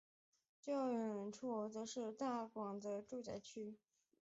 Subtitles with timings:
[0.59, 2.11] 较远处则是
[2.53, 3.77] 广大的住宅区。